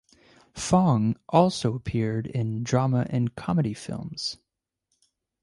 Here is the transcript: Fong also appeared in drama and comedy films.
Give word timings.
Fong 0.55 1.15
also 1.29 1.75
appeared 1.75 2.25
in 2.25 2.63
drama 2.63 3.05
and 3.11 3.35
comedy 3.35 3.75
films. 3.75 4.39